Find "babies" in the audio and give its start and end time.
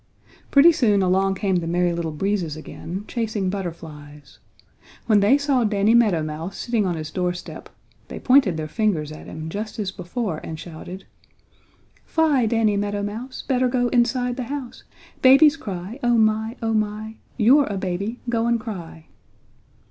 15.21-15.55